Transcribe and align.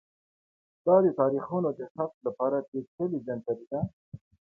دا 0.85 0.95
د 1.05 1.07
تاریخونو 1.19 1.69
د 1.79 1.81
ثبت 1.95 2.17
لپاره 2.27 2.57
پېچلی 2.69 3.19
جنتري 3.27 3.65
درلوده 3.71 3.79